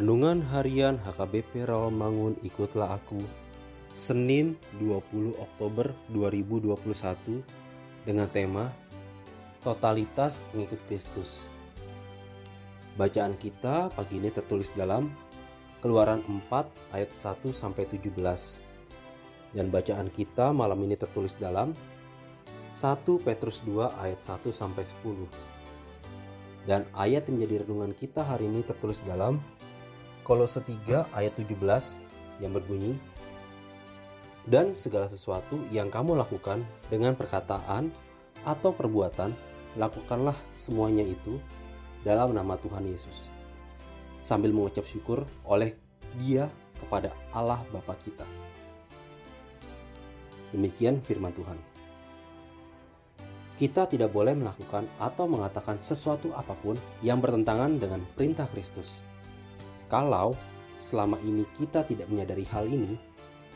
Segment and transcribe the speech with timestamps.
[0.00, 3.20] Renungan Harian HKBP Rawamangun Ikutlah Aku
[3.92, 7.44] Senin 20 Oktober 2021
[8.08, 8.72] dengan tema
[9.60, 11.44] Totalitas Pengikut Kristus.
[12.96, 15.12] Bacaan kita pagi ini tertulis dalam
[15.84, 18.08] Keluaran 4 ayat 1 sampai 17
[19.52, 21.76] dan bacaan kita malam ini tertulis dalam
[22.72, 25.28] 1 Petrus 2 ayat 1 sampai 10
[26.64, 29.59] dan ayat yang menjadi renungan kita hari ini tertulis dalam
[30.30, 31.58] Kolose 3 ayat 17
[32.38, 32.94] yang berbunyi
[34.46, 37.90] Dan segala sesuatu yang kamu lakukan dengan perkataan
[38.46, 39.34] atau perbuatan
[39.74, 41.42] lakukanlah semuanya itu
[42.06, 43.26] dalam nama Tuhan Yesus
[44.22, 45.74] sambil mengucap syukur oleh
[46.22, 46.46] Dia
[46.78, 48.22] kepada Allah Bapa kita.
[50.54, 51.58] Demikian firman Tuhan.
[53.58, 59.09] Kita tidak boleh melakukan atau mengatakan sesuatu apa pun yang bertentangan dengan perintah Kristus
[59.90, 60.32] kalau
[60.78, 62.94] selama ini kita tidak menyadari hal ini,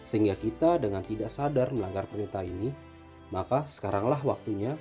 [0.04, 2.68] sehingga kita dengan tidak sadar melanggar perintah ini,
[3.32, 4.76] maka sekaranglah waktunya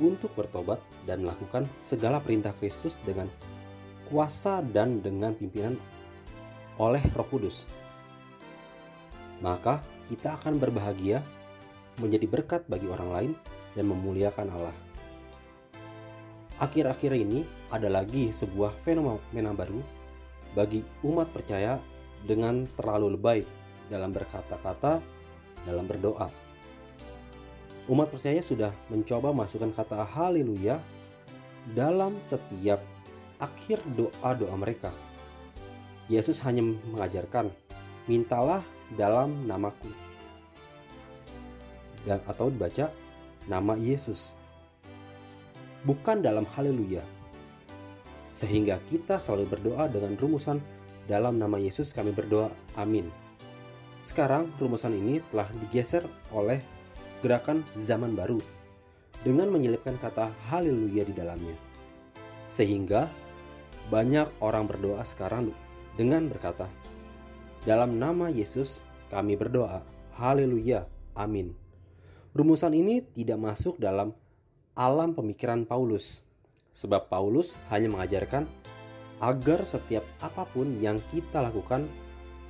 [0.00, 3.28] untuk bertobat dan melakukan segala perintah Kristus dengan
[4.08, 5.76] kuasa dan dengan pimpinan
[6.80, 7.68] oleh Roh Kudus.
[9.44, 11.20] Maka kita akan berbahagia,
[12.00, 13.32] menjadi berkat bagi orang lain,
[13.76, 14.76] dan memuliakan Allah.
[16.56, 19.95] Akhir-akhir ini ada lagi sebuah fenomena baru
[20.56, 21.76] bagi umat percaya
[22.24, 23.40] dengan terlalu lebay
[23.92, 25.04] dalam berkata-kata,
[25.68, 26.32] dalam berdoa.
[27.86, 30.80] Umat percaya sudah mencoba masukkan kata haleluya
[31.76, 32.82] dalam setiap
[33.38, 34.90] akhir doa-doa mereka.
[36.10, 37.52] Yesus hanya mengajarkan,
[38.10, 38.64] mintalah
[38.96, 39.92] dalam namaku.
[42.06, 42.90] Dan atau dibaca
[43.50, 44.34] nama Yesus.
[45.86, 47.02] Bukan dalam haleluya,
[48.36, 50.60] sehingga kita selalu berdoa dengan rumusan
[51.08, 53.08] dalam nama Yesus kami berdoa, amin.
[54.04, 56.04] Sekarang rumusan ini telah digeser
[56.36, 56.60] oleh
[57.24, 58.36] gerakan zaman baru
[59.24, 61.56] dengan menyelipkan kata haleluya di dalamnya.
[62.52, 63.08] Sehingga
[63.88, 65.48] banyak orang berdoa sekarang
[65.96, 66.68] dengan berkata,
[67.64, 69.80] dalam nama Yesus kami berdoa,
[70.20, 70.84] haleluya,
[71.16, 71.56] amin.
[72.36, 74.12] Rumusan ini tidak masuk dalam
[74.76, 76.20] alam pemikiran Paulus
[76.76, 78.44] Sebab Paulus hanya mengajarkan
[79.24, 81.88] agar setiap apa pun yang kita lakukan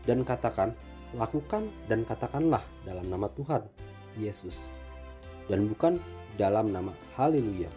[0.02, 0.74] dan katakan,
[1.14, 3.62] lakukan dan katakanlah dalam nama Tuhan
[4.18, 4.74] Yesus
[5.46, 6.02] dan bukan
[6.34, 7.70] dalam nama Haleluya.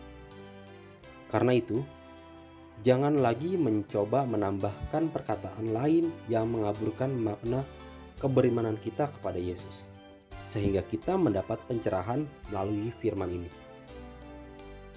[1.30, 1.86] Karena itu,
[2.82, 7.62] jangan lagi mencoba menambahkan perkataan lain yang mengaburkan makna
[8.18, 9.88] keberimanan kita kepada Yesus,
[10.42, 13.50] sehingga kita mendapat pencerahan melalui firman ini.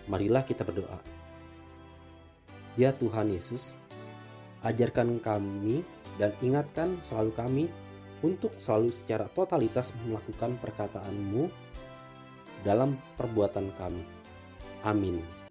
[0.08, 1.21] Marilah kita berdoa.
[2.80, 3.76] Ya Tuhan Yesus,
[4.64, 5.84] ajarkan kami
[6.16, 7.64] dan ingatkan selalu kami
[8.24, 11.50] untuk selalu secara totalitas melakukan perkataan-Mu
[12.62, 14.04] dalam perbuatan kami.
[14.86, 15.41] Amin.